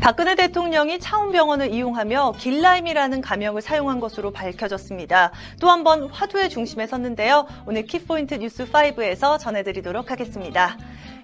[0.00, 5.30] 박근혜 대통령이 차움병원을 이용하며 길라임이라는 가명을 사용한 것으로 밝혀졌습니다.
[5.60, 7.46] 또 한 번 화두의 중심에 섰는데요.
[7.66, 10.78] 오늘 키포인트 뉴스 5에서 전해드리도록 하겠습니다.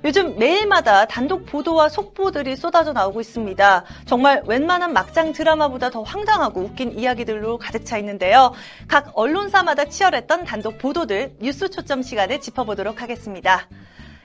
[0.05, 3.85] 요즘 매일마다 단독 보도와 속보들이 쏟아져 나오고 있습니다.
[4.05, 8.53] 정말 웬만한 막장 드라마보다 더 황당하고 웃긴 이야기들로 가득 차 있는데요.
[8.89, 13.67] 각 언론사마다 치열했던 단독 보도들 뉴스 초점 시간에 짚어보도록 하겠습니다.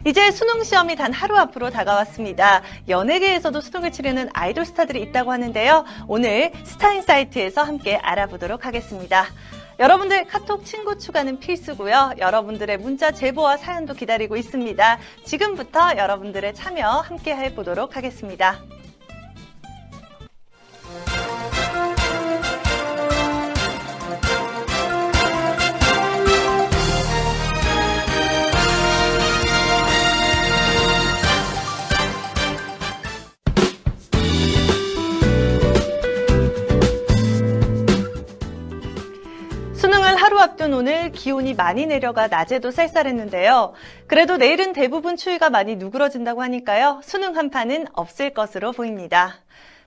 [0.06, 2.64] 이제 수능 시험이 단 하루 앞으로 다가왔습니다.
[2.90, 5.86] 연예계에서도 수능을 치르는 아이돌 스타들이 있다고 하는데요.
[6.08, 9.26] 오늘 스타인 사이트에서 함께 알아보도록 하겠습니다.
[9.80, 12.14] 여러분들 카톡 친구 추가는 필수고요.
[12.18, 15.00] 여러분들의 문자 제보와 사연도 기다리고 있습니다.
[15.26, 18.60] 지금부터 여러분들의 참여 함께 해보도록 하겠습니다.
[40.72, 43.74] 앞둔 오늘 기온이 많이 내려가 낮에도 쌀쌀했는데요.
[44.08, 47.02] 그래도 내일은 대부분 추위가 많이 누그러진다고 하니까요.
[47.04, 49.36] 수능 한파는 없을 것으로 보입니다.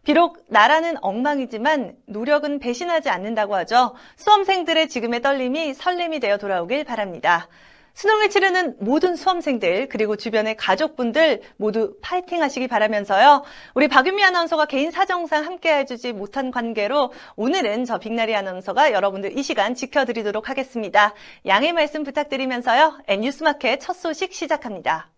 [0.05, 3.95] 비록 나라는 엉망이지만 노력은 배신하지 않는다고 하죠.
[4.17, 7.48] 수험생들의 지금의 떨림이 설렘이 되어 돌아오길 바랍니다.
[7.95, 13.45] 수능을 치르는 모든 수험생들 그리고 주변의 가족분들 모두 파이팅 하시기 바라면서요.
[13.75, 19.42] 우리 박윤미 아나운서가 개인 사정상 함께 해주지 못한 관계로 오늘은 저 빅나리 아나운서가 여러분들 이
[19.42, 21.14] 시간 지켜드리도록 하겠습니다.
[21.47, 22.98] 양해 말씀 부탁드리면서요.
[23.06, 25.14] N뉴스마켓 첫 소식 시작합니다.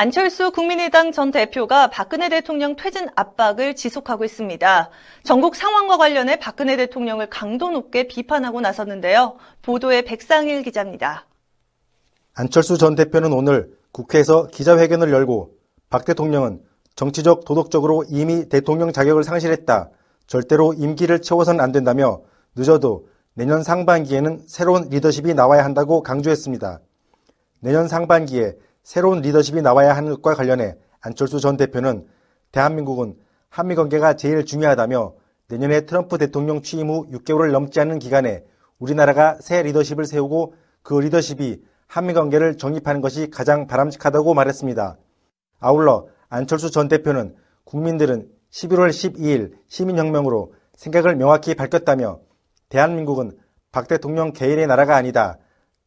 [0.00, 4.88] 안철수 국민의당 전 대표가 박근혜 대통령 퇴진 압박을 지속하고 있습니다.
[5.24, 9.36] 전국 상황과 관련해 박근혜 대통령을 강도 높게 비판하고 나섰는데요.
[9.60, 11.26] 보도에 백상일 기자입니다.
[12.32, 15.50] 안철수 전 대표는 오늘 국회에서 기자회견을 열고
[15.90, 16.62] 박 대통령은
[16.96, 19.90] 정치적 도덕적으로 이미 대통령 자격을 상실했다.
[20.26, 22.22] 절대로 임기를 채워서는 안 된다며
[22.56, 26.80] 늦어도 내년 상반기에는 새로운 리더십이 나와야 한다고 강조했습니다.
[27.60, 32.06] 내년 상반기에 새로운 리더십이 나와야 하는 것과 관련해 안철수 전 대표는
[32.52, 33.16] 대한민국은
[33.48, 35.14] 한미 관계가 제일 중요하다며
[35.48, 38.44] 내년에 트럼프 대통령 취임 후 6개월을 넘지 않는 기간에
[38.78, 44.96] 우리나라가 새 리더십을 세우고 그 리더십이 한미 관계를 정립하는 것이 가장 바람직하다고 말했습니다.
[45.58, 52.20] 아울러 안철수 전 대표는 국민들은 11월 12일 시민혁명으로 생각을 명확히 밝혔다며
[52.68, 53.36] 대한민국은
[53.72, 55.38] 박 대통령 개인의 나라가 아니다.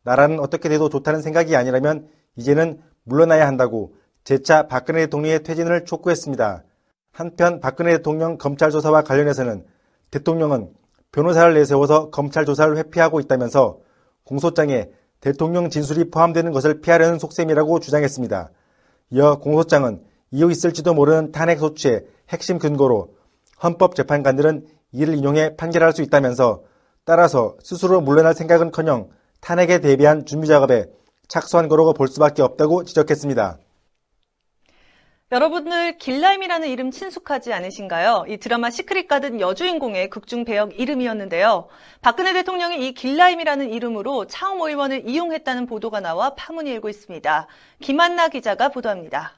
[0.04, 6.64] 나라는 어떻게 돼도 좋다는 생각이 아니라면 이제는 물러나야 한다고 재차 박근혜 대통령의 퇴진을 촉구했습니다.
[7.12, 9.66] 한편 박근혜 대통령 검찰 조사와 관련해서는
[10.12, 10.74] 대통령은
[11.12, 13.80] 변호사를 내세워서 검찰 조사를 회피하고 있다면서
[14.24, 14.90] 공소장에
[15.20, 18.50] 대통령 진술이 포함되는 것을 피하려는 속셈이라고 주장했습니다.
[19.12, 23.16] 이어 공소장은 이후 있을지도 모르는 탄핵 소추의 핵심 근거로
[23.62, 26.64] 헌법재판관들은 이를 인용해 판결할 수 있다면서
[27.06, 30.88] 따라서 스스로 물러날 생각은커녕 탄핵에 대비한 준비 작업에
[31.28, 33.58] 착수한 거라고 볼 수밖에 없다고 지적했습니다.
[35.32, 38.26] 여러분들 길라임이라는 이름 친숙하지 않으신가요?
[38.28, 41.70] 이 드라마 시크릿 가든 여주인공의 극중 배역 이름이었는데요.
[42.02, 47.48] 박근혜 대통령이 이 길라임이라는 이름으로 차움 의원을 이용했다는 보도가 나와 파문이 일고 있습니다.
[47.82, 49.34] 김한나 기자가 보도합니다.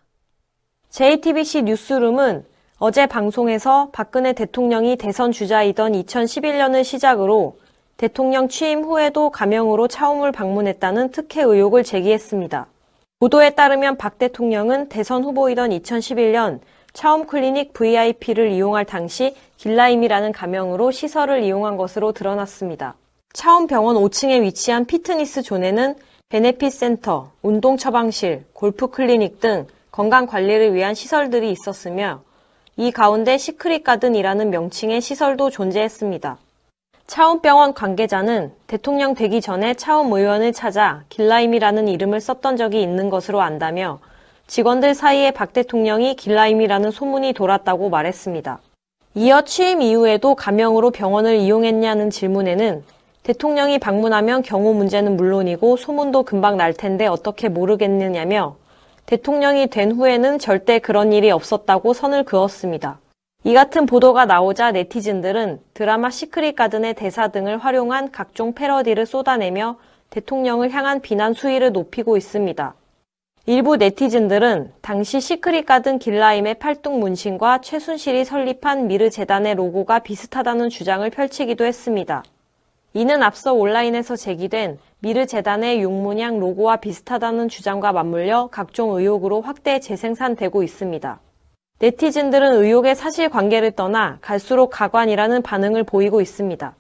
[0.89, 2.45] JTBC 뉴스룸은
[2.77, 7.57] 어제 방송에서 박근혜 대통령이 대선 주자이던 2011년을 시작으로
[7.97, 12.67] 대통령 취임 후에도 가명으로 차움을 방문했다는 특혜 의혹을 제기했습니다.
[13.19, 16.59] 보도에 따르면 박 대통령은 대선 후보이던 2011년
[16.91, 22.95] 차움 클리닉 VIP를 이용할 당시 길라임이라는 가명으로 시설을 이용한 것으로 드러났습니다.
[23.31, 25.95] 차움 병원 5층에 위치한 피트니스 존에는
[26.27, 32.21] benefit 센터, 운동 처방실, 골프 클리닉 등 건강 관리를 위한 시설들이 있었으며
[32.75, 36.37] 이 가운데 시크릿 가든이라는 명칭의 시설도 존재했습니다.
[37.07, 43.99] 차움병원 관계자는 대통령 되기 전에 차움 의원을 찾아 길라임이라는 이름을 썼던 적이 있는 것으로 안다며
[44.47, 48.59] 직원들 사이에 박 대통령이 길라임이라는 소문이 돌았다고 말했습니다.
[49.13, 52.83] 이어 취임 이후에도 가명으로 병원을 이용했냐는 질문에는
[53.21, 58.55] 대통령이 방문하면 경호 문제는 물론이고 소문도 금방 날 텐데 어떻게 모르겠느냐며
[59.05, 62.99] 대통령이 된 후에는 절대 그런 일이 없었다고 선을 그었습니다.
[63.47, 69.77] 이 같은 보도가 나오자 네티즌들은 드라마 시크릿 가든의 대사 등을 활용한 각종 패러디를 쏟아내며
[70.09, 72.73] 대통령을 향한 비난 수위를 높이고 있습니다.
[73.45, 81.07] 일부 네티즌들은 당시 시크릿 가든 길라임의 팔뚝 문신과 최순실이 설립한 미르 재단의 로고가 비슷하다는 주장을
[81.07, 82.23] 펼치기도 했습니다.
[82.95, 90.63] 이는 앞서 온라인에서 제기된 미르 재단의 용문양 로고와 비슷하다는 주장과 맞물려 각종 의혹으로 확대 재생산되고
[90.63, 91.19] 있습니다.
[91.79, 96.73] 네티즌들은 의혹의 사실관계를 떠나 갈수록 가관이라는 반응을 보이고 있습니다.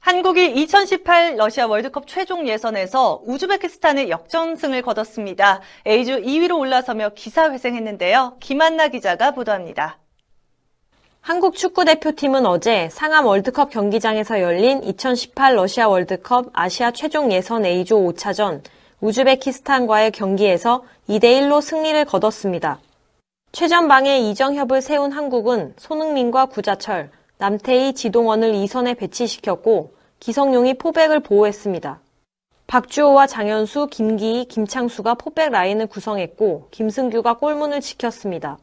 [0.00, 5.60] 한국이 2018 러시아 월드컵 최종 예선에서 우즈베키스탄의 역전승을 거뒀습니다.
[5.86, 8.36] A조 2위로 올라서며 기사회생했는데요.
[8.40, 9.98] 김한나 기자가 보도합니다.
[11.22, 18.60] 한국 축구대표팀은 어제 상암 월드컵 경기장에서 열린 2018 러시아 월드컵 아시아 최종 예선 A조 5차전
[19.00, 22.78] 우즈베키스탄과의 경기에서 2대1로 승리를 거뒀습니다.
[23.54, 27.08] 최전방에 이정협을 세운 한국은 손흥민과 구자철,
[27.38, 32.00] 남태희, 지동원을 2선에 배치시켰고 기성용이 포백을 보호했습니다.
[32.66, 38.58] 박주호와 장현수, 김기희, 김창수가 포백 라인을 구성했고 김승규가 골문을 지켰습니다.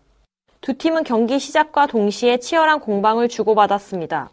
[0.59, 4.29] 두 팀은 경기 시작과 동시에 치열한 공방을 주고받았습니다.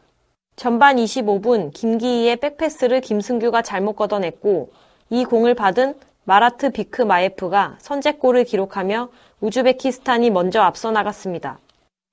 [0.56, 4.72] 전반 25분 김기희의 백패스를 김승규가 잘못 걷어냈고
[5.10, 5.94] 이 공을 받은
[6.28, 9.08] 마라트 비크마예프가 선제골을 기록하며
[9.40, 11.58] 우즈베키스탄이 먼저 앞서 나갔습니다.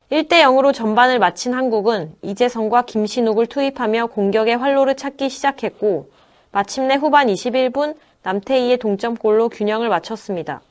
[0.09, 6.12] 1대 0으로 전반을 마친 한국은 이재성과 김신욱을 투입하며 공격의 활로를 찾기 시작했고
[6.53, 10.62] 마침내 후반 21분 남태희의 동점골로 균형을 맞췄습니다.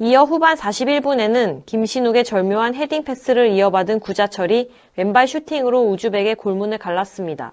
[0.00, 7.52] 이어 후반 41분에는 김신욱의 절묘한 헤딩 패스를 이어받은 구자철이 왼발 슈팅으로 우즈벡의 골문을 갈랐습니다.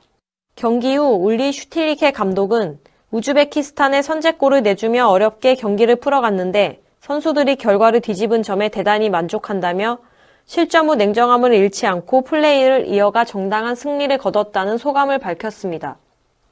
[0.55, 2.79] 경기 후 울리 슈틸리케 감독은
[3.11, 9.99] 우즈베키스탄의 선제골을 내주며 어렵게 경기를 풀어갔는데 선수들이 결과를 뒤집은 점에 대단히 만족한다며
[10.45, 15.97] 실점 후 냉정함을 잃지 않고 플레이를 이어가 정당한 승리를 거뒀다는 소감을 밝혔습니다.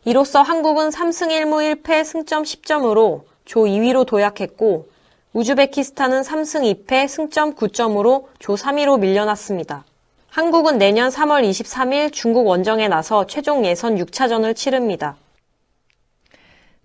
[0.05, 4.88] 이로써 한국은 3승 1무 1패 승점 10점으로 조 2위로 도약했고
[5.33, 9.85] 우즈베키스탄은 3승 2패 승점 9점으로 조 3위로 밀려났습니다.
[10.29, 15.15] 한국은 내년 3월 23일 중국 원정에 나서 최종 예선 6차전을 치릅니다.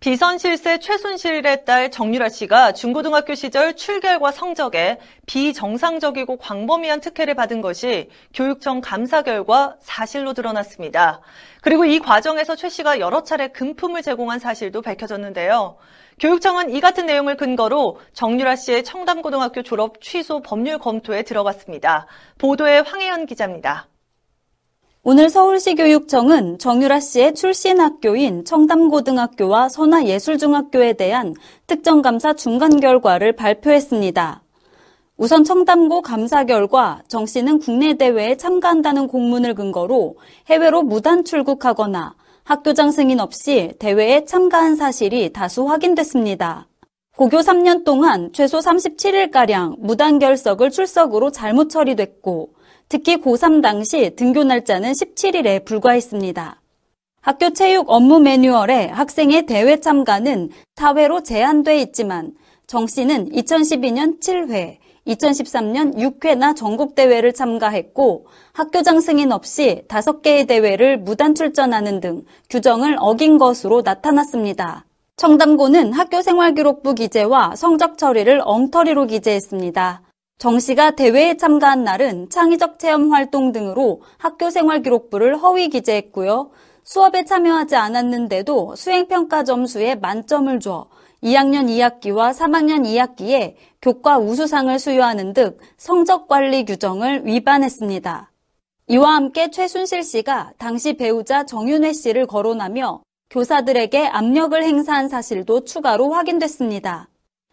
[0.01, 8.81] 비선실세 최순실의 딸 정유라 씨가 중고등학교 시절 출결과 성적에 비정상적이고 광범위한 특혜를 받은 것이 교육청
[8.81, 11.21] 감사 결과 사실로 드러났습니다.
[11.63, 15.77] 그리고 이 과정에서 최 씨가 여러 차례 금품을 제공한 사실도 밝혀졌는데요.
[16.21, 22.07] 교육청은 이 같은 내용을 근거로 정유라 씨의 청담고등학교 졸업 취소 법률 검토에 들어갔습니다.
[22.39, 23.89] 보도에 황혜연 기자입니다.
[25.05, 31.35] 오늘 서울시 교육청은 정유라 씨의 출신 학교인 청담고등학교와 선화예술중학교에 대한
[31.69, 34.43] 특정감사 중간 결과를 발표했습니다.
[35.17, 40.17] 우선 청담고 감사 결과 정 씨는 국내 대회에 참가한다는 공문을 근거로
[40.49, 46.67] 해외로 무단 출국하거나 학교장 승인 없이 대회에 참가한 사실이 다수 확인됐습니다.
[47.17, 52.58] 고교 3년 동안 최소 37일가량 무단 결석을 출석으로 잘못 처리됐고
[52.89, 56.61] 특히 고3 당시 등교 날짜는 17일에 불과했습니다.
[57.21, 62.33] 학교 체육 업무 매뉴얼에 학생의 대회 참가는 4회로 제한돼 있지만
[62.67, 72.01] 정 씨는 2012년 7회, 2013년 6회나 전국대회를 참가했고 학교장 승인 없이 5개의 대회를 무단 출전하는
[72.01, 74.85] 등 규정을 어긴 것으로 나타났습니다.
[75.17, 80.08] 청담고는 학교생활기록부 기재와 성적 처리를 엉터리로 기재했습니다.
[80.39, 86.51] 정 씨가 대회에 참가한 날은 창의적 체험 활동 등으로 학교 생활 기록부를 허위 기재했고요.
[86.85, 90.87] 수업에 참여하지 않았는데도 수행평가 점수에 만점을 줘
[91.25, 98.31] 2학년 2학기와 3학년 2학기에 교과 우수상을 수여하는 등 성적 관리 규정을 위반했습니다.
[98.91, 107.09] 이와 함께 최순실 씨가 당시 배우자 정윤회 씨를 거론하며 교사들에게 압력을 행사한 사실도 추가로 확인됐습니다.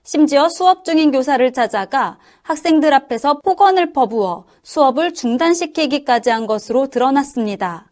[0.07, 7.91] 심지어 수업 중인 교사를 찾아가 학생들 앞에서 폭언을 퍼부어 수업을 중단시키기까지 한 것으로 드러났습니다.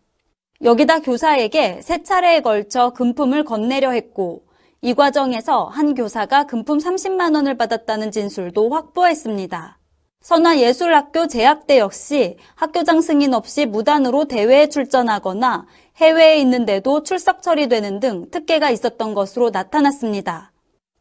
[0.61, 4.43] 여기다 교사에게 세 차례에 걸쳐 금품을 건네려 했고
[4.83, 9.79] 이 과정에서 한 교사가 금품 30만 원을 받았다는 진술도 확보했습니다.
[10.21, 15.65] 선화예술학교 재학대 역시 학교장 승인 없이 무단으로 대회에 출전하거나
[15.97, 20.52] 해외에 있는데도 출석 처리되는 등 특혜가 있었던 것으로 나타났습니다.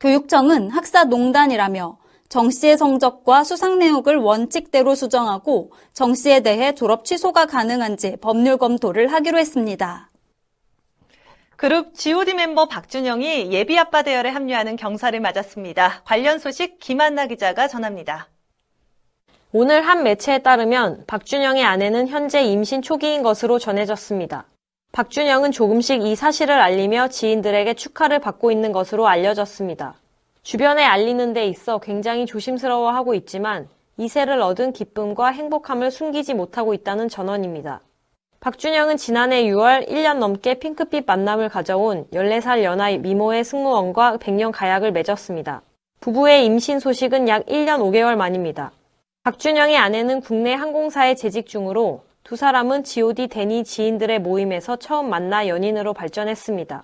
[0.03, 1.97] 교육청은 학사농단이라며
[2.29, 9.13] 정 씨의 성적과 수상 내역을 원칙대로 수정하고 정 씨에 대해 졸업 취소가 가능한지 법률 검토를
[9.13, 10.11] 하기로 했습니다.
[11.55, 16.03] 그룹 GOD 멤버 박준영이 예비 아빠 대열에 합류하는 경사를 맞았습니다.
[16.05, 18.27] 관련 소식 김한나 기자가 전합니다.
[19.53, 24.47] 오늘 한 매체에 따르면 박준영의 아내는 현재 임신 초기인 것으로 전해졌습니다.
[24.93, 29.95] 박준영은 조금씩 이 사실을 알리며 지인들에게 축하를 받고 있는 것으로 알려졌습니다.
[30.43, 37.81] 주변에 알리는 데 있어 굉장히 조심스러워하고 있지만 이세를 얻은 기쁨과 행복함을 숨기지 못하고 있다는 전원입니다.
[38.41, 45.63] 박준영은 지난해 6월 1년 넘게 핑크빛 만남을 가져온 14살 연하 미모의 승무원과 100년 가약을 맺었습니다.
[46.01, 48.73] 부부의 임신 소식은 약 1년 5개월 만입니다.
[49.23, 55.93] 박준영의 아내는 국내 항공사에 재직 중으로 두 사람은 GOD 데니 지인들의 모임에서 처음 만나 연인으로
[55.93, 56.83] 발전했습니다.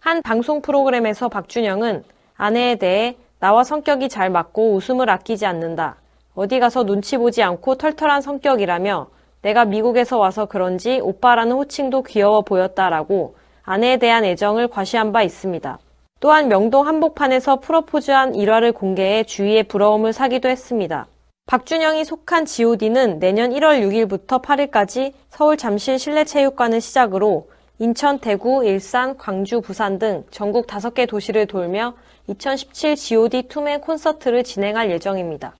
[0.00, 2.04] 한 방송 프로그램에서 박준영은
[2.36, 5.96] 아내에 대해 나와 성격이 잘 맞고 웃음을 아끼지 않는다.
[6.34, 9.06] 어디 가서 눈치 보지 않고 털털한 성격이라며
[9.40, 15.78] 내가 미국에서 와서 그런지 오빠라는 호칭도 귀여워 보였다라고 아내에 대한 애정을 과시한 바 있습니다.
[16.20, 21.06] 또한 명동 한복판에서 프로포즈한 일화를 공개해 주위의 부러움을 사기도 했습니다.
[21.52, 29.60] 박준영이 속한 GOD는 내년 1월 6일부터 8일까지 서울 잠실 실내체육관을 시작으로 인천, 대구, 일산, 광주,
[29.60, 31.94] 부산 등 전국 5개 도시를 돌며
[32.28, 35.54] 2017 GOD 투맨 콘서트를 진행할 예정입니다.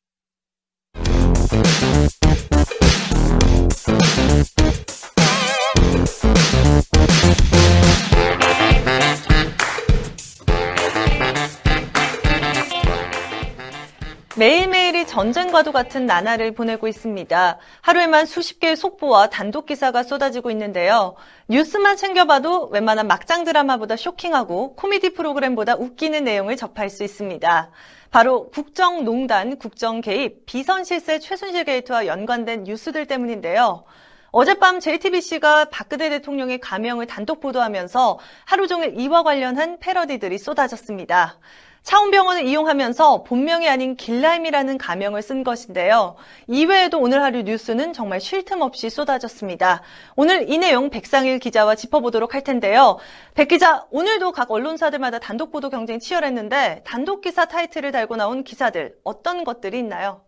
[15.12, 17.58] 전쟁과도 같은 나날을 보내고 있습니다.
[17.82, 21.16] 하루에만 수십 개의 속보와 단독 기사가 쏟아지고 있는데요.
[21.48, 27.70] 뉴스만 챙겨봐도 웬만한 막장 드라마보다 쇼킹하고 코미디 프로그램보다 웃기는 내용을 접할 수 있습니다.
[28.10, 33.84] 바로 국정농단, 국정개입, 비선실세 최순실 게이트와 연관된 뉴스들 때문인데요.
[34.30, 41.38] 어젯밤 JTBC가 박근혜 대통령의 가명을 단독 보도하면서 하루 종일 이와 관련한 패러디들이 쏟아졌습니다.
[41.82, 46.14] 차움병원을 이용하면서 본명이 아닌 길라임이라는 가명을 쓴 것인데요.
[46.46, 49.82] 이외에도 오늘 하루 뉴스는 정말 쉴 틈 없이 쏟아졌습니다.
[50.16, 52.98] 오늘 이 내용 백상일 기자와 짚어보도록 할 텐데요.
[53.34, 58.96] 백 기자, 오늘도 각 언론사들마다 단독 보도 경쟁이 치열했는데 단독 기사 타이틀을 달고 나온 기사들
[59.04, 60.22] 어떤 것들이 있나요?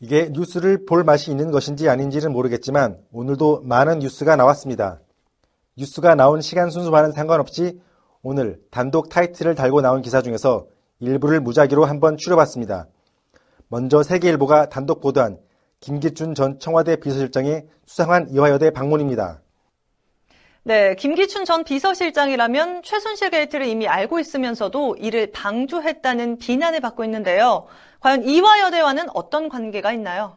[0.00, 5.00] 이게 뉴스를 볼 맛이 있는 것인지 아닌지는 모르겠지만 오늘도 많은 뉴스가 나왔습니다.
[5.76, 7.78] 뉴스가 나온 시간 순서와는 상관없이
[8.22, 10.66] 오늘 단독 타이틀을 달고 나온 기사 중에서
[11.00, 12.86] 일부를 무작위로 한번 추려봤습니다.
[13.68, 15.38] 먼저 세계일보가 단독 보도한
[15.80, 19.40] 김기춘 전 청와대 비서실장의 수상한 이화여대 방문입니다.
[20.62, 27.64] 네, 김기춘 전 비서실장이라면 최순실 게이트를 이미 알고 있으면서도 이를 방조했다는 비난을 받고 있는데요.
[28.00, 30.36] 과연 이화여대와는 어떤 관계가 있나요?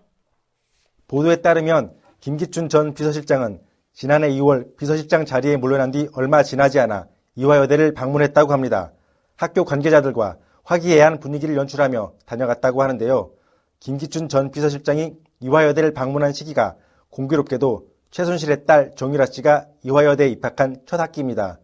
[1.09, 3.59] 보도에 따르면 김기춘 전 비서실장은
[3.91, 8.91] 지난해 2월 비서실장 자리에 물러난 뒤 얼마 지나지 않아 이화여대를 방문했다고 합니다.
[9.35, 13.31] 학교 관계자들과 화기애애한 분위기를 연출하며 다녀갔다고 하는데요.
[13.79, 16.75] 김기춘 전 비서실장이 이화여대를 방문한 시기가
[17.09, 21.59] 공교롭게도 최순실의 딸 정유라 씨가 이화여대에 입학한 첫 학기입니다.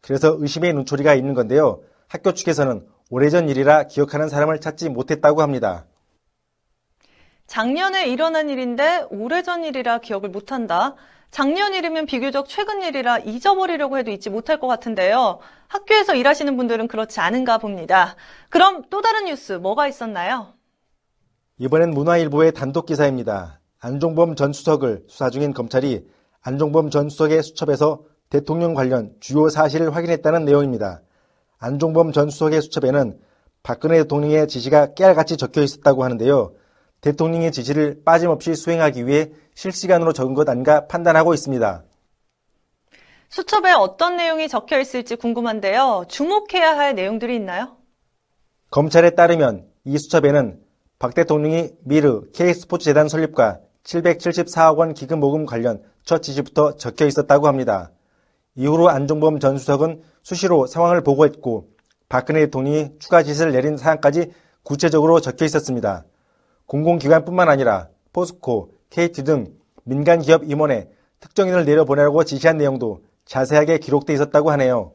[0.00, 1.82] 그래서 의심의 눈초리가 있는 건데요.
[2.06, 5.86] 학교 측에서는 오래전 일이라 기억하는 사람을 찾지 못했다고 합니다.
[7.46, 10.94] 작년에 일어난 일인데 오래전 일이라 기억을 못한다.
[11.30, 15.38] 작년 일이면 비교적 최근 일이라 잊어버리려고 해도 잊지 못할 것 같은데요.
[15.68, 18.16] 학교에서 일하시는 분들은 그렇지 않은가 봅니다.
[18.48, 20.54] 그럼 또 다른 뉴스 뭐가 있었나요?
[21.58, 23.60] 이번엔 문화일보의 단독 기사입니다.
[23.80, 26.08] 안종범 전 수석을 수사 중인 검찰이
[26.42, 31.02] 안종범 전 수석의 수첩에서 대통령 관련 주요 사실을 확인했다는 내용입니다.
[31.58, 33.18] 안종범 전 수석의 수첩에는
[33.62, 36.54] 박근혜 대통령의 지시가 깨알같이 적혀 있었다고 하는데요.
[37.00, 41.84] 대통령의 지시를 빠짐없이 수행하기 위해 실시간으로 적은 것 아닌가 판단하고 있습니다.
[43.28, 46.04] 수첩에 어떤 내용이 적혀 있을지 궁금한데요.
[46.08, 47.76] 주목해야 할 내용들이 있나요?
[48.70, 50.60] 검찰에 따르면 이 수첩에는
[50.98, 57.46] 박 대통령이 미르 K스포츠 재단 설립과 774억 원 기금 모금 관련 첫 지시부터 적혀 있었다고
[57.46, 57.90] 합니다.
[58.56, 61.68] 이후로 안종범 전 수석은 수시로 상황을 보고했고
[62.08, 66.04] 박근혜 대통령이 추가 지시를 내린 사항까지 구체적으로 적혀 있었습니다.
[66.68, 69.46] 공공기관뿐만 아니라 포스코, KT 등
[69.84, 74.92] 민간 기업 임원에 특정인을 내려보내라고 지시한 내용도 자세하게 기록돼 있었다고 하네요.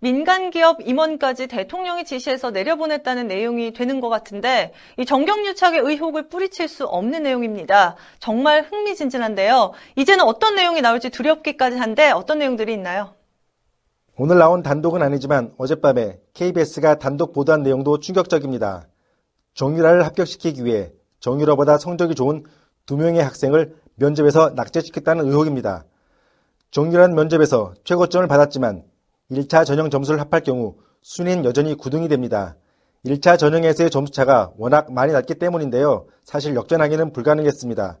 [0.00, 6.84] 민간 기업 임원까지 대통령이 지시해서 내려보냈다는 내용이 되는 것 같은데 이 정경유착의 의혹을 뿌리칠 수
[6.84, 7.96] 없는 내용입니다.
[8.18, 9.72] 정말 흥미진진한데요.
[9.96, 13.14] 이제는 어떤 내용이 나올지 두렵기까지 한데 어떤 내용들이 있나요?
[14.16, 18.88] 오늘 나온 단독은 아니지만 어젯밤에 KBS가 단독 보도한 내용도 충격적입니다.
[19.54, 22.44] 정유라를 합격시키기 위해 정유라보다 성적이 좋은
[22.86, 25.84] 두 명의 학생을 면접에서 낙제시켰다는 의혹입니다.
[26.70, 28.82] 정유라는 면접에서 최고점을 받았지만
[29.30, 32.56] 1차 전형 점수를 합할 경우 순위는 여전히 9등이 됩니다.
[33.06, 36.06] 1차 전형에서의 점수차가 워낙 많이 났기 때문인데요.
[36.24, 37.98] 사실 역전하기는 불가능했습니다.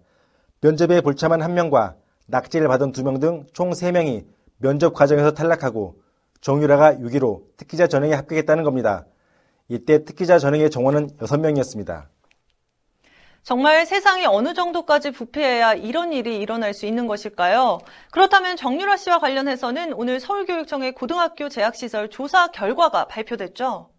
[0.60, 1.94] 면접에 불참한 한 명과
[2.26, 4.24] 낙제를 받은 두 명 등 총 3명이
[4.58, 5.96] 면접 과정에서 탈락하고
[6.40, 9.06] 정유라가 6위로 특기자 전형에 합격했다는 겁니다.
[9.68, 12.06] 이때 특기자 전형의 정원은 6명이었습니다.
[13.42, 17.78] 정말 세상이 어느 정도까지 부패해야 이런 일이 일어날 수 있는 것일까요?
[18.10, 23.90] 그렇다면 정유라 씨와 관련해서는 오늘 서울교육청의 고등학교 재학시설 조사 결과가 발표됐죠?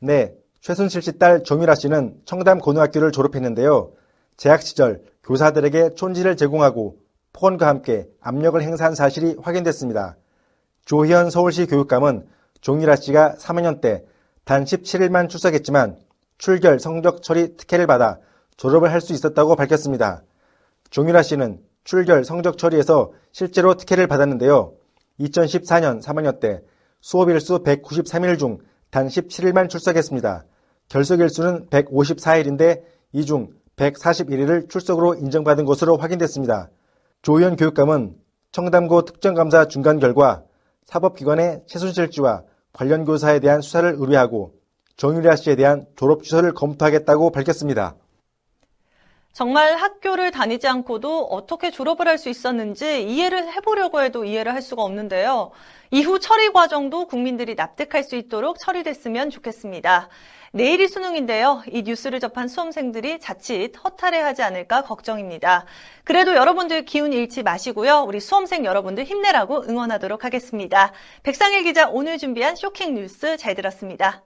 [0.00, 3.92] 네, 최순실 씨 딸 정유라 씨는 청담 고등학교를 졸업했는데요.
[4.36, 6.98] 재학 시절 교사들에게 촌지를 제공하고
[7.32, 10.16] 폭언과 함께 압력을 행사한 사실이 확인됐습니다.
[10.84, 12.26] 조희연 서울시 교육감은
[12.60, 14.04] 정유라 씨가 3학년 때
[14.44, 15.98] 단 17일만 출석했지만
[16.38, 18.18] 출결 성적 처리 특혜를 받아
[18.56, 20.22] 졸업을 할 수 있었다고 밝혔습니다.
[20.90, 24.74] 종유라 씨는 출결 성적 처리에서 실제로 특혜를 받았는데요.
[25.20, 26.62] 2014년 3학년 때
[27.00, 28.58] 수업 일수 193일 중
[28.90, 30.44] 단 17일만 출석했습니다.
[30.88, 32.82] 결석 일수는 154일인데
[33.12, 36.70] 이 중 141일을 출석으로 인정받은 것으로 확인됐습니다.
[37.22, 38.16] 조희연 교육감은
[38.52, 40.42] 청담고 특정감사 중간 결과
[40.86, 44.54] 사법기관의 최순실 씨와 관련 교사에 대한 수사를 의뢰하고
[44.96, 47.96] 정유라 씨에 대한 졸업 취소를 검토하겠다고 밝혔습니다.
[49.32, 54.82] 정말 학교를 다니지 않고도 어떻게 졸업을 할 수 있었는지 이해를 해보려고 해도 이해를 할 수가
[54.82, 55.52] 없는데요.
[55.90, 60.08] 이후 처리 과정도 국민들이 납득할 수 있도록 처리됐으면 좋겠습니다.
[60.52, 61.62] 내일이 수능인데요.
[61.70, 65.64] 이 뉴스를 접한 수험생들이 자칫 허탈해하지 않을까 걱정입니다.
[66.04, 68.04] 그래도 여러분들 기운 잃지 마시고요.
[68.06, 70.92] 우리 수험생 여러분들 힘내라고 응원하도록 하겠습니다.
[71.22, 74.24] 백상일 기자 오늘 준비한 쇼킹 뉴스 잘 들었습니다.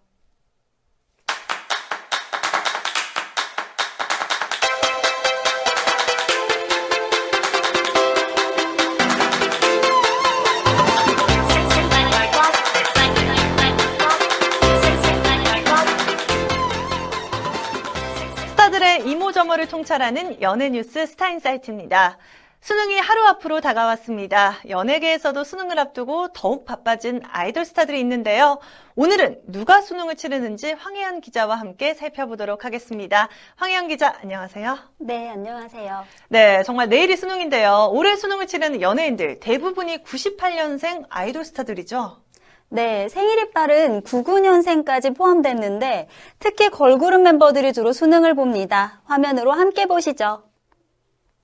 [19.94, 22.18] 통찰하는 연예뉴스 스타인사이트입니다.
[22.60, 24.56] 수능이 하루 앞으로 다가왔습니다.
[24.68, 28.58] 연예계에서도 수능을 앞두고 더욱 바빠진 아이돌 스타들이 있는데요.
[28.96, 33.28] 오늘은 누가 수능을 치르는지 황혜연 기자와 함께 살펴보도록 하겠습니다.
[33.56, 34.78] 황혜연 기자, 안녕하세요.
[34.98, 36.04] 네, 안녕하세요.
[36.28, 37.90] 네, 정말 내일이 수능인데요.
[37.92, 42.23] 올해 수능을 치르는 연예인들 대부분이 98년생 아이돌 스타들이죠.
[42.68, 49.02] 네, 생일이 빠른 99년생까지 포함됐는데 특히 걸그룹 멤버들이 주로 수능을 봅니다.
[49.04, 50.42] 화면으로 함께 보시죠.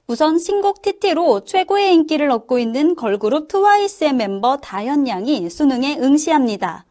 [0.08, 6.84] 우선 신곡 TT로 최고의 인기를 얻고 있는 걸그룹 트와이스의 멤버 다현 양이 수능에 응시합니다.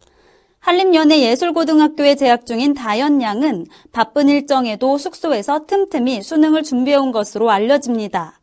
[0.59, 8.38] 한림연예예술고등학교에 재학 중인 다현 양은 바쁜 일정에도 숙소에서 틈틈이 수능을 준비해온 것으로 알려집니다.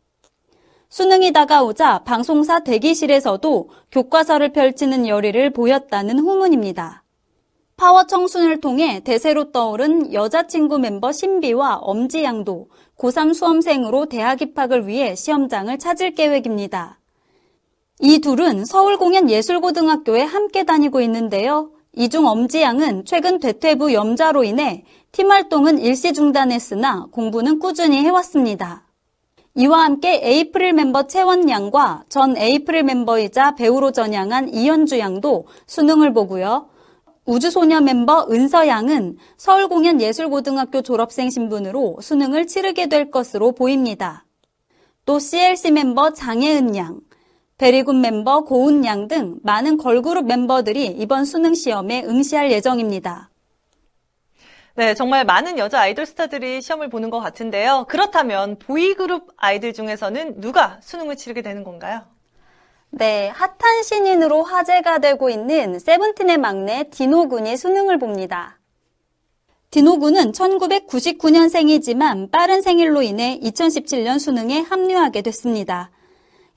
[0.89, 7.03] 수능이 다가오자 방송사 대기실에서도 교과서를 펼치는 열의를 보였다는 후문입니다.
[7.75, 15.77] 파워 청순을 통해 대세로 떠오른 여자친구 멤버 신비와 엄지양도 고3 수험생으로 대학 입학을 위해 시험장을
[15.77, 16.99] 찾을 계획입니다.
[17.99, 21.71] 이 둘은 서울공연예술고등학교에 함께 다니고 있는데요.
[21.93, 28.86] 이중 엄지양은 최근 대퇴부 염자로 인해 팀 활동은 일시 중단했으나 공부는 꾸준히 해왔습니다.
[29.57, 36.69] 이와 함께 에이프릴 멤버 채원 양과 전 에이프릴 멤버이자 배우로 전향한 이현주 양도 수능을 보고요.
[37.25, 44.25] 우주소녀 멤버 은서 양은 서울공연예술고등학교 졸업생 신분으로 수능을 치르게 될 것으로 보입니다.
[45.05, 46.99] 또 CLC 멤버 장혜은 양,
[47.57, 53.31] 베리군 멤버 고은 양 등 많은 걸그룹 멤버들이 이번 수능 시험에 응시할 예정입니다.
[54.77, 57.85] 네, 정말 많은 여자 아이돌 스타들이 시험을 보는 것 같은데요.
[57.89, 62.01] 그렇다면 보이그룹 아이들 중에서는 누가 수능을 치르게 되는 건가요?
[62.91, 68.59] 네, 핫한 신인으로 화제가 되고 있는 세븐틴의 막내 디노 군이 수능을 봅니다.
[69.71, 75.89] 디노 군은 1999년생이지만 빠른 생일로 인해 2017년 수능에 합류하게 됐습니다.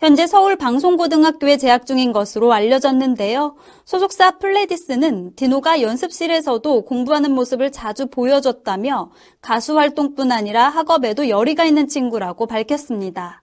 [0.01, 3.57] 현재 서울 방송고등학교에 재학 중인 것으로 알려졌는데요.
[3.85, 9.11] 소속사 플레디스는 디노가 연습실에서도 공부하는 모습을 자주 보여줬다며
[9.43, 13.43] 가수 활동뿐 아니라 학업에도 열의가 있는 친구라고 밝혔습니다.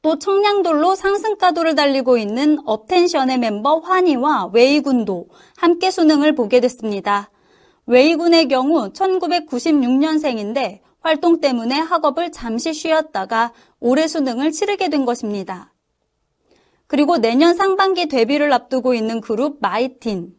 [0.00, 7.30] 또 청량돌로 상승가도를 달리고 있는 업텐션의 멤버 환희와 웨이군도 함께 수능을 보게 됐습니다.
[7.84, 15.74] 웨이군의 경우 1996년생인데 활동 때문에 학업을 잠시 쉬었다가 올해 수능을 치르게 된 것입니다.
[16.88, 20.34] 그리고 내년 상반기 데뷔를 앞두고 있는 그룹 마이틴.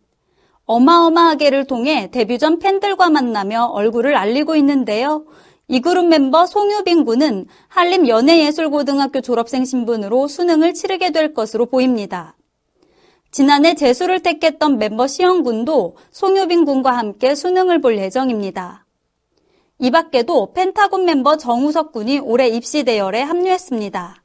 [0.65, 5.25] 어마어마하게를 통해 데뷔 전 팬들과 만나며 얼굴을 알리고 있는데요.
[5.67, 12.35] 이 그룹 멤버 송유빈 군은 한림 연예예술고등학교 졸업생 신분으로 수능을 치르게 될 것으로 보입니다.
[13.31, 18.87] 지난해 재수를 택했던 멤버 시영 군도 송유빈 군과 함께 수능을 볼 예정입니다.
[19.77, 24.18] 이 밖에도 펜타곤 멤버 정우석 군이 올해 입시 대열에 합류했습니다.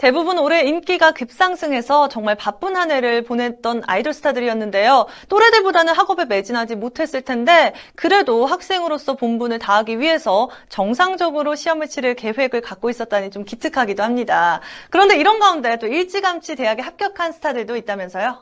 [0.00, 5.04] 대부분 올해 인기가 급상승해서 정말 바쁜 한 해를 보냈던 아이돌 스타들이었는데요.
[5.28, 12.88] 또래들보다는 학업에 매진하지 못했을 텐데 그래도 학생으로서 본분을 다하기 위해서 정상적으로 시험을 치를 계획을 갖고
[12.88, 14.62] 있었다니 좀 기특하기도 합니다.
[14.88, 18.38] 그런데 이런 가운데 또 일찌감치 대학에 합격한 스타들도 있다면서요?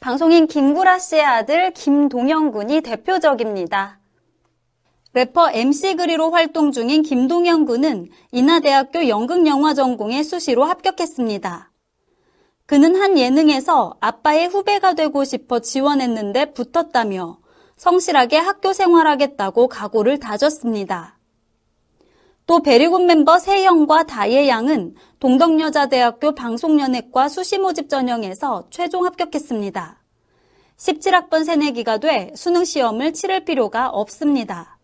[0.00, 3.98] 방송인 김구라 씨의 아들 김동영 군이 대표적입니다.
[5.14, 11.70] 래퍼 MC 그리로 활동 중인 김동현 군은 인하대학교 연극영화 전공에 수시로 합격했습니다.
[12.64, 17.38] 그는 한 예능에서 아빠의 후배가 되고 싶어 지원했는데 붙었다며
[17.76, 21.18] 성실하게 학교 생활하겠다고 각오를 다졌습니다.
[22.46, 30.02] 또 베리곤 멤버 세형과 다예 양은 동덕여자대학교 방송연예과 수시 모집 전형에서 최종 합격했습니다.
[30.78, 34.78] 17학번 새내기가 돼 수능 시험을 치를 필요가 없습니다.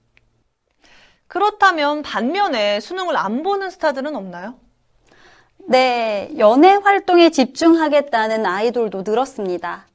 [1.28, 4.54] 그렇다면 반면에 수능을 안 보는 스타들은 없나요?
[5.58, 9.86] 네, 연애 활동에 집중하겠다는 아이돌도 늘었습니다.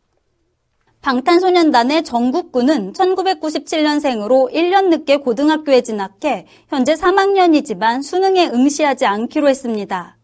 [1.02, 10.18] 방탄소년단의 정국군은 1997년생으로 1년 늦게 고등학교에 진학해 현재 3학년이지만 수능에 응시하지 않기로 했습니다.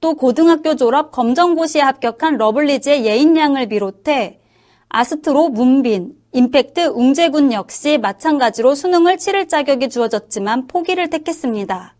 [0.00, 4.38] 또 고등학교 졸업 검정고시에 합격한 러블리즈의 예인양을 비롯해
[4.88, 11.94] 아스트로 문빈, 임팩트 웅재군 역시 마찬가지로 수능을 치를 자격이 주어졌지만 포기를 택했습니다.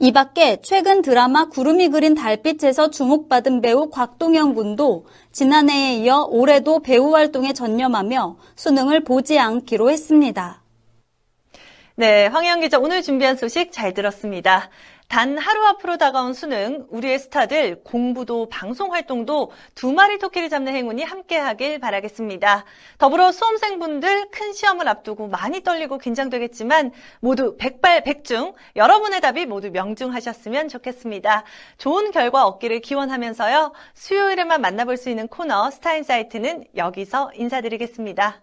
[0.00, 7.14] 이 밖에 최근 드라마 구름이 그린 달빛에서 주목받은 배우 곽동현 군도 지난해에 이어 올해도 배우
[7.14, 10.64] 활동에 전념하며 수능을 보지 않기로 했습니다.
[11.94, 14.68] 네, 황희영 기자 오늘 준비한 소식 잘 들었습니다.
[15.10, 21.02] 단 하루 앞으로 다가온 수능, 우리의 스타들 공부도 방송 활동도 두 마리 토끼를 잡는 행운이
[21.02, 22.64] 함께하길 바라겠습니다.
[22.96, 31.42] 더불어 수험생분들 큰 시험을 앞두고 많이 떨리고 긴장되겠지만 모두 백발백중 여러분의 답이 모두 명중하셨으면 좋겠습니다.
[31.76, 33.72] 좋은 결과 얻기를 기원하면서요.
[33.94, 38.42] 수요일에만 만나볼 수 있는 코너 스타인 사이트는 여기서 인사드리겠습니다.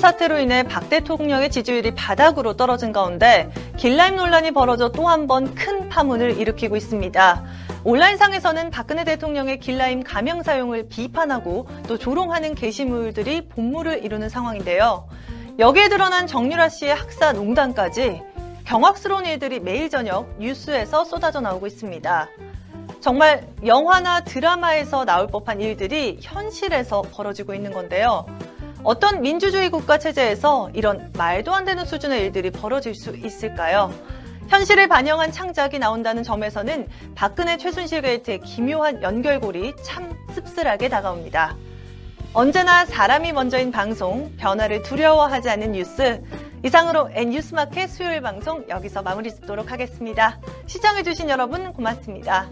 [0.00, 5.88] 사태로 인해 박 대통령의 지지율이 바닥으로 떨어진 가운데 길라임 논란이 벌어져 또 한 번 큰
[5.88, 7.44] 파문을 일으키고 있습니다.
[7.84, 15.06] 온라인상에서는 박근혜 대통령의 길라임 가명 사용을 비판하고 또 조롱하는 게시물들이 본물을 이루는 상황인데요.
[15.58, 18.22] 여기에 드러난 정유라 씨의 학사 농단까지
[18.64, 22.28] 경악스러운 일들이 매일 저녁 뉴스에서 쏟아져 나오고 있습니다.
[23.00, 28.26] 정말 영화나 드라마에서 나올 법한 일들이 현실에서 벌어지고 있는 건데요.
[28.82, 33.92] 어떤 민주주의 국가 체제에서 이런 말도 안 되는 수준의 일들이 벌어질 수 있을까요?
[34.48, 41.56] 현실을 반영한 창작이 나온다는 점에서는 박근혜 최순실 게이트의 기묘한 연결고리 참 씁쓸하게 다가옵니다.
[42.32, 46.22] 언제나 사람이 먼저인 방송, 변화를 두려워하지 않는 뉴스.
[46.64, 50.40] 이상으로 N뉴스마켓 수요일 방송 여기서 마무리 짓도록 하겠습니다.
[50.66, 52.48] 시청해주신 여러분 고맙습니다.